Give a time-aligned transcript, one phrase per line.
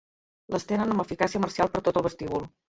[0.55, 2.51] L'estenen amb eficàcia marcial per tot el vestíbul.